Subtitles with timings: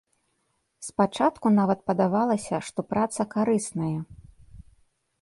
[0.87, 3.95] Спачатку нават падавалася, што праца карысная.